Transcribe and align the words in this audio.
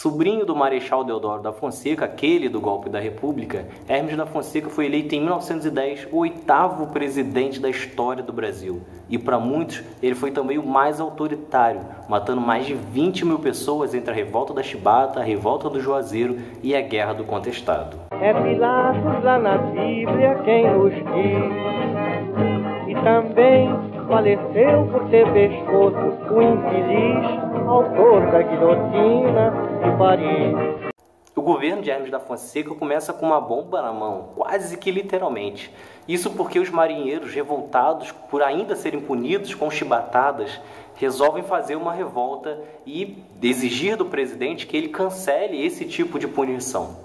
Sobrinho 0.00 0.46
do 0.46 0.56
Marechal 0.56 1.04
Deodoro 1.04 1.42
da 1.42 1.52
Fonseca, 1.52 2.06
aquele 2.06 2.48
do 2.48 2.58
golpe 2.58 2.88
da 2.88 2.98
República, 2.98 3.66
Hermes 3.86 4.16
da 4.16 4.24
Fonseca 4.24 4.70
foi 4.70 4.86
eleito 4.86 5.14
em 5.14 5.20
1910 5.20 6.08
o 6.10 6.20
oitavo 6.20 6.86
presidente 6.86 7.60
da 7.60 7.68
história 7.68 8.22
do 8.22 8.32
Brasil. 8.32 8.80
E 9.10 9.18
para 9.18 9.38
muitos, 9.38 9.82
ele 10.02 10.14
foi 10.14 10.30
também 10.30 10.56
o 10.56 10.66
mais 10.66 11.02
autoritário, 11.02 11.82
matando 12.08 12.40
mais 12.40 12.64
de 12.64 12.72
20 12.72 13.26
mil 13.26 13.38
pessoas 13.40 13.92
entre 13.92 14.10
a 14.10 14.14
revolta 14.14 14.54
da 14.54 14.62
Chibata, 14.62 15.20
a 15.20 15.22
revolta 15.22 15.68
do 15.68 15.78
Juazeiro 15.78 16.38
e 16.62 16.74
a 16.74 16.80
Guerra 16.80 17.12
do 17.12 17.24
Contestado. 17.24 17.98
É 18.10 18.32
Pilatos 18.32 19.22
lá 19.22 19.38
na 19.38 19.58
Bíblia 19.58 20.40
quem 20.46 20.66
nos 20.78 20.94
diz, 20.94 21.04
e 22.88 22.94
também 23.04 23.89
faleceu 24.10 24.88
por 24.90 25.08
ter 25.08 25.24
pescoço 25.32 25.96
o 26.34 26.42
infeliz 26.42 27.68
autor 27.68 28.28
da 28.32 28.42
guilhotina 28.42 29.52
de 29.84 29.96
Paris. 29.96 30.90
O 31.36 31.40
governo 31.40 31.80
de 31.80 31.90
Hermes 31.90 32.10
da 32.10 32.18
Fonseca 32.18 32.74
começa 32.74 33.12
com 33.12 33.24
uma 33.24 33.40
bomba 33.40 33.80
na 33.80 33.92
mão, 33.92 34.30
quase 34.34 34.76
que 34.76 34.90
literalmente. 34.90 35.72
Isso 36.08 36.32
porque 36.32 36.58
os 36.58 36.68
marinheiros, 36.70 37.32
revoltados 37.32 38.10
por 38.10 38.42
ainda 38.42 38.74
serem 38.74 39.00
punidos 39.00 39.54
com 39.54 39.70
chibatadas, 39.70 40.60
resolvem 40.96 41.44
fazer 41.44 41.76
uma 41.76 41.92
revolta 41.92 42.58
e 42.84 43.22
exigir 43.40 43.96
do 43.96 44.06
presidente 44.06 44.66
que 44.66 44.76
ele 44.76 44.88
cancele 44.88 45.64
esse 45.64 45.84
tipo 45.84 46.18
de 46.18 46.26
punição. 46.26 46.96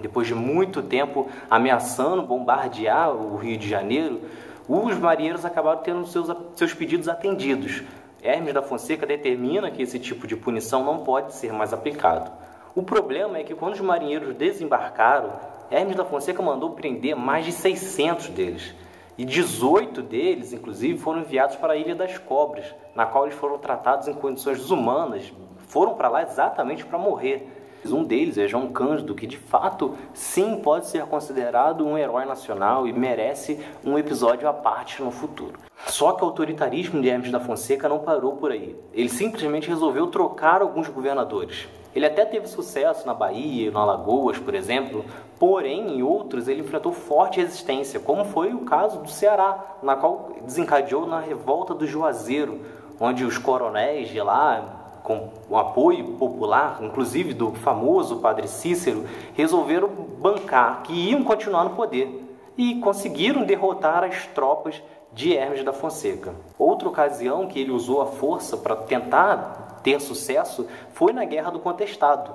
Depois 0.00 0.28
de 0.28 0.36
muito 0.36 0.82
tempo 0.84 1.28
ameaçando 1.50 2.22
bombardear 2.22 3.10
o 3.10 3.36
Rio 3.36 3.58
de 3.58 3.68
Janeiro, 3.68 4.20
os 4.68 4.98
marinheiros 4.98 5.44
acabaram 5.44 5.80
tendo 5.80 6.06
seus, 6.06 6.28
seus 6.54 6.74
pedidos 6.74 7.08
atendidos, 7.08 7.82
Hermes 8.22 8.52
da 8.52 8.62
Fonseca 8.62 9.06
determina 9.06 9.70
que 9.70 9.82
esse 9.82 9.98
tipo 9.98 10.26
de 10.26 10.36
punição 10.36 10.84
não 10.84 10.98
pode 10.98 11.32
ser 11.32 11.52
mais 11.52 11.72
aplicado. 11.72 12.30
O 12.74 12.82
problema 12.82 13.38
é 13.38 13.44
que 13.44 13.54
quando 13.54 13.74
os 13.74 13.80
marinheiros 13.80 14.34
desembarcaram, 14.34 15.32
Hermes 15.70 15.96
da 15.96 16.04
Fonseca 16.04 16.42
mandou 16.42 16.70
prender 16.72 17.16
mais 17.16 17.44
de 17.44 17.52
600 17.52 18.28
deles. 18.28 18.74
E 19.16 19.24
18 19.24 20.02
deles, 20.02 20.52
inclusive, 20.52 20.98
foram 20.98 21.20
enviados 21.20 21.56
para 21.56 21.72
a 21.72 21.76
Ilha 21.76 21.94
das 21.94 22.18
Cobras, 22.18 22.66
na 22.94 23.06
qual 23.06 23.24
eles 23.24 23.36
foram 23.36 23.58
tratados 23.58 24.06
em 24.06 24.14
condições 24.14 24.58
desumanas, 24.58 25.32
foram 25.66 25.94
para 25.94 26.08
lá 26.08 26.22
exatamente 26.22 26.84
para 26.84 26.98
morrer. 26.98 27.67
Um 27.86 28.04
deles 28.04 28.38
é 28.38 28.46
João 28.46 28.68
Cândido, 28.68 29.14
que 29.14 29.26
de 29.26 29.36
fato 29.36 29.94
sim 30.12 30.56
pode 30.56 30.86
ser 30.86 31.04
considerado 31.06 31.86
um 31.86 31.96
herói 31.96 32.24
nacional 32.24 32.86
e 32.86 32.92
merece 32.92 33.58
um 33.84 33.98
episódio 33.98 34.48
à 34.48 34.52
parte 34.52 35.02
no 35.02 35.10
futuro. 35.10 35.58
Só 35.86 36.12
que 36.12 36.22
o 36.22 36.26
autoritarismo 36.26 37.00
de 37.00 37.08
Hermes 37.08 37.30
da 37.30 37.40
Fonseca 37.40 37.88
não 37.88 38.00
parou 38.00 38.36
por 38.36 38.52
aí. 38.52 38.76
Ele 38.92 39.08
simplesmente 39.08 39.68
resolveu 39.68 40.08
trocar 40.08 40.60
alguns 40.60 40.88
governadores. 40.88 41.68
Ele 41.94 42.04
até 42.04 42.24
teve 42.24 42.46
sucesso 42.46 43.06
na 43.06 43.14
Bahia, 43.14 43.70
no 43.70 43.78
Alagoas, 43.78 44.38
por 44.38 44.54
exemplo, 44.54 45.04
porém 45.38 45.96
em 45.96 46.02
outros 46.02 46.46
ele 46.46 46.60
enfrentou 46.60 46.92
forte 46.92 47.40
resistência, 47.40 47.98
como 47.98 48.24
foi 48.24 48.52
o 48.52 48.60
caso 48.60 49.00
do 49.00 49.08
Ceará, 49.08 49.78
na 49.82 49.96
qual 49.96 50.32
desencadeou 50.44 51.06
na 51.06 51.18
revolta 51.18 51.74
do 51.74 51.86
Juazeiro, 51.86 52.60
onde 53.00 53.24
os 53.24 53.38
coronéis 53.38 54.08
de 54.10 54.20
lá 54.20 54.77
com 55.02 55.30
o 55.48 55.56
apoio 55.56 56.04
popular, 56.14 56.78
inclusive 56.82 57.32
do 57.34 57.52
famoso 57.52 58.16
padre 58.16 58.46
Cícero, 58.46 59.04
resolveram 59.34 59.88
bancar 59.88 60.82
que 60.82 60.92
iam 60.92 61.24
continuar 61.24 61.64
no 61.64 61.70
poder 61.70 62.24
e 62.56 62.76
conseguiram 62.76 63.44
derrotar 63.44 64.04
as 64.04 64.26
tropas 64.26 64.82
de 65.12 65.34
Hermes 65.34 65.64
da 65.64 65.72
Fonseca. 65.72 66.34
Outra 66.58 66.88
ocasião 66.88 67.46
que 67.46 67.60
ele 67.60 67.70
usou 67.70 68.02
a 68.02 68.06
força 68.06 68.56
para 68.56 68.76
tentar 68.76 69.80
ter 69.82 70.00
sucesso 70.00 70.66
foi 70.92 71.12
na 71.12 71.24
Guerra 71.24 71.50
do 71.50 71.60
Contestado, 71.60 72.32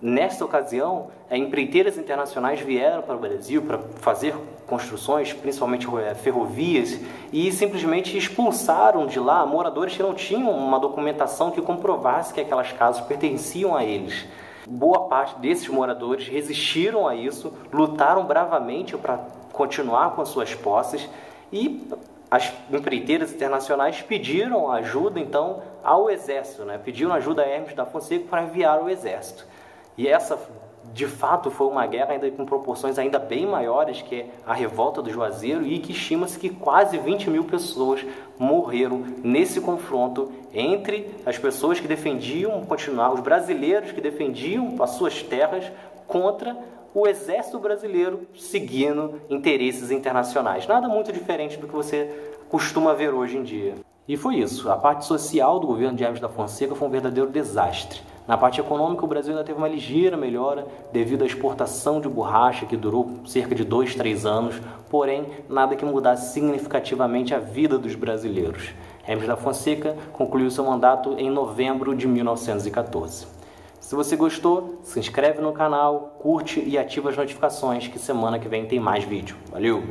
Nesta 0.00 0.44
ocasião, 0.44 1.08
empreiteiras 1.30 1.96
internacionais 1.96 2.60
vieram 2.60 3.00
para 3.00 3.16
o 3.16 3.18
Brasil 3.18 3.62
para 3.62 3.78
fazer 3.78 4.34
construções, 4.66 5.32
principalmente 5.32 5.88
eh, 5.96 6.14
ferrovias, 6.14 7.00
e 7.32 7.50
simplesmente 7.50 8.16
expulsaram 8.16 9.06
de 9.06 9.18
lá 9.18 9.46
moradores 9.46 9.96
que 9.96 10.02
não 10.02 10.12
tinham 10.12 10.50
uma 10.50 10.78
documentação 10.78 11.50
que 11.50 11.62
comprovasse 11.62 12.34
que 12.34 12.42
aquelas 12.42 12.72
casas 12.72 13.00
pertenciam 13.06 13.74
a 13.74 13.84
eles. 13.84 14.26
Boa 14.68 15.08
parte 15.08 15.38
desses 15.38 15.68
moradores 15.68 16.28
resistiram 16.28 17.08
a 17.08 17.14
isso, 17.14 17.54
lutaram 17.72 18.26
bravamente 18.26 18.98
para 18.98 19.18
continuar 19.50 20.14
com 20.14 20.20
as 20.20 20.28
suas 20.28 20.54
posses 20.54 21.08
e 21.50 21.88
as 22.30 22.52
empreiteiras 22.70 23.32
internacionais 23.32 24.02
pediram 24.02 24.70
ajuda 24.70 25.18
então 25.18 25.62
ao 25.82 26.10
exército, 26.10 26.64
né? 26.64 26.76
pediram 26.76 27.14
ajuda 27.14 27.42
a 27.42 27.46
Hermes 27.46 27.74
da 27.74 27.86
Fonseca 27.86 28.26
para 28.28 28.42
enviar 28.42 28.82
o 28.82 28.90
exército. 28.90 29.46
E 29.96 30.06
essa, 30.06 30.38
de 30.92 31.06
fato, 31.06 31.50
foi 31.50 31.66
uma 31.66 31.86
guerra 31.86 32.12
ainda 32.12 32.30
com 32.30 32.44
proporções 32.44 32.98
ainda 32.98 33.18
bem 33.18 33.46
maiores 33.46 34.02
que 34.02 34.26
a 34.46 34.52
revolta 34.52 35.00
do 35.00 35.10
Juazeiro 35.10 35.66
e 35.66 35.78
que 35.78 35.92
estima-se 35.92 36.38
que 36.38 36.50
quase 36.50 36.98
20 36.98 37.30
mil 37.30 37.44
pessoas 37.44 38.04
morreram 38.38 39.04
nesse 39.22 39.60
confronto 39.60 40.30
entre 40.52 41.10
as 41.24 41.38
pessoas 41.38 41.80
que 41.80 41.88
defendiam 41.88 42.64
continuar, 42.64 43.12
os 43.12 43.20
brasileiros 43.20 43.92
que 43.92 44.00
defendiam 44.00 44.74
as 44.80 44.90
suas 44.90 45.22
terras 45.22 45.70
contra 46.06 46.56
o 46.94 47.06
exército 47.06 47.58
brasileiro 47.58 48.26
seguindo 48.34 49.20
interesses 49.28 49.90
internacionais. 49.90 50.66
Nada 50.66 50.88
muito 50.88 51.12
diferente 51.12 51.58
do 51.58 51.66
que 51.66 51.74
você 51.74 52.32
costuma 52.48 52.94
ver 52.94 53.12
hoje 53.12 53.36
em 53.36 53.42
dia. 53.42 53.74
E 54.08 54.16
foi 54.16 54.36
isso. 54.36 54.70
A 54.70 54.76
parte 54.76 55.04
social 55.04 55.58
do 55.58 55.66
governo 55.66 55.96
de 55.96 56.04
Hermes 56.04 56.20
da 56.20 56.28
Fonseca 56.28 56.74
foi 56.74 56.88
um 56.88 56.90
verdadeiro 56.90 57.28
desastre. 57.28 58.00
Na 58.26 58.36
parte 58.36 58.60
econômica, 58.60 59.04
o 59.04 59.08
Brasil 59.08 59.32
ainda 59.32 59.44
teve 59.44 59.58
uma 59.58 59.68
ligeira 59.68 60.16
melhora 60.16 60.66
devido 60.92 61.22
à 61.22 61.26
exportação 61.26 62.00
de 62.00 62.08
borracha, 62.08 62.66
que 62.66 62.76
durou 62.76 63.20
cerca 63.24 63.54
de 63.54 63.64
dois, 63.64 63.94
três 63.94 64.26
anos, 64.26 64.60
porém, 64.90 65.26
nada 65.48 65.76
que 65.76 65.84
mudasse 65.84 66.32
significativamente 66.32 67.32
a 67.32 67.38
vida 67.38 67.78
dos 67.78 67.94
brasileiros. 67.94 68.70
Hermes 69.06 69.28
da 69.28 69.36
Fonseca 69.36 69.96
concluiu 70.12 70.50
seu 70.50 70.64
mandato 70.64 71.14
em 71.18 71.30
novembro 71.30 71.94
de 71.94 72.08
1914. 72.08 73.26
Se 73.78 73.94
você 73.94 74.16
gostou, 74.16 74.80
se 74.82 74.98
inscreve 74.98 75.40
no 75.40 75.52
canal, 75.52 76.16
curte 76.18 76.60
e 76.60 76.76
ativa 76.76 77.10
as 77.10 77.16
notificações 77.16 77.86
que 77.86 78.00
semana 78.00 78.36
que 78.40 78.48
vem 78.48 78.66
tem 78.66 78.80
mais 78.80 79.04
vídeo. 79.04 79.36
Valeu! 79.52 79.84